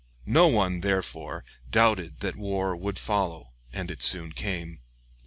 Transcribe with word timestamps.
No 0.25 0.47
one, 0.47 0.81
therefore, 0.81 1.45
doubted 1.69 2.21
that 2.21 2.35
war 2.35 2.75
would 2.75 2.97
follow, 2.97 3.51
and 3.71 3.91
it 3.91 4.01
soon 4.01 4.31
came. 4.31 4.79